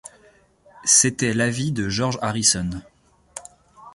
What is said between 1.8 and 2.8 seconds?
George Harrison.